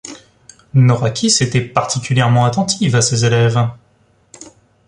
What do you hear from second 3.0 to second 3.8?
ses élèves.